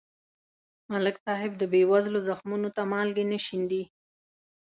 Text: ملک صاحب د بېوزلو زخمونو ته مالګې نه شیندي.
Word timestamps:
ملک 0.91 1.15
صاحب 1.25 1.51
د 1.57 1.63
بېوزلو 1.71 2.19
زخمونو 2.27 2.69
ته 2.75 2.81
مالګې 2.91 3.25
نه 3.31 3.39
شیندي. 3.45 3.83